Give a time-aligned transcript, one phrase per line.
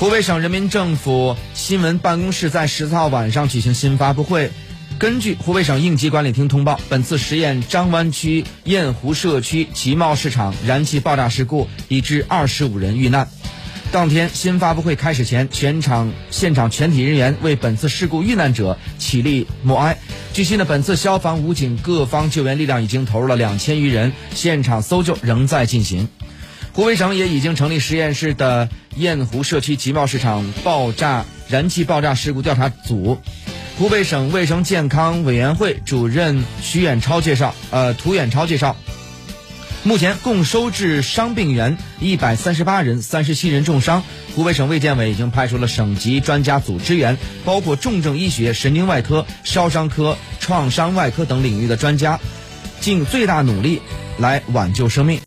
[0.00, 4.50] 湖北省人民政府新闻办公室在十四号晚上举行新发布会。
[4.98, 13.28] 根据湖北省应急管理厅通报，本次实验张湾区雁湖社区集贸市场燃气爆炸事故已致二十五人遇难。
[13.92, 19.98] 当天新发布会开始前，全场现场全体人员为本次事故遇难者起立默哀。
[20.32, 26.08] 据悉呢，本次消防、武警各方救援力量已经投入了两千余人，现场搜救仍在进行。
[26.72, 33.18] 湖北省也已经成立实验室的雁湖社区集贸市场爆炸燃气爆炸事故调查组。
[33.76, 38.76] 湖北省卫生健康委员会主任徐远超介绍，呃，涂远超介绍，
[39.82, 44.04] 目前共收治伤病员一百三十八人，三十七人重伤。
[44.36, 52.20] 湖北省卫健委已经派出了省级专家组支援，包括重症医学、神经外科、烧伤科、创伤外科等领域的专家，
[52.80, 53.82] 尽最大努力
[54.18, 55.18] 来挽救生命。